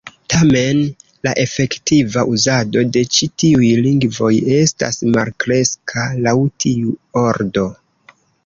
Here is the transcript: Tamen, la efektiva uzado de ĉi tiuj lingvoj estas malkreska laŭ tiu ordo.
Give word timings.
Tamen, 0.33 0.79
la 1.27 1.33
efektiva 1.41 2.23
uzado 2.37 2.83
de 2.97 3.03
ĉi 3.17 3.29
tiuj 3.43 3.69
lingvoj 3.89 4.33
estas 4.57 4.99
malkreska 5.19 6.09
laŭ 6.29 6.37
tiu 6.65 6.97
ordo. 7.29 7.69